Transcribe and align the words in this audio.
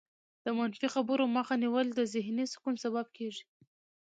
د 0.45 0.47
منفي 0.57 0.87
خبرو 0.95 1.23
مخه 1.35 1.55
نیول 1.63 1.87
د 1.93 1.99
ذهني 2.13 2.45
سکون 2.53 2.75
سبب 2.83 3.05
کېږي. 3.17 3.43